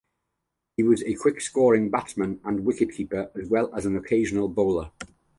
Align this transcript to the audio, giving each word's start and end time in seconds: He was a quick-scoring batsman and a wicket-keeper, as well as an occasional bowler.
He 0.77 0.81
was 0.81 1.03
a 1.03 1.13
quick-scoring 1.13 1.91
batsman 1.91 2.41
and 2.43 2.57
a 2.57 2.61
wicket-keeper, 2.63 3.29
as 3.39 3.49
well 3.49 3.71
as 3.75 3.85
an 3.85 3.95
occasional 3.95 4.49
bowler. 4.49 4.89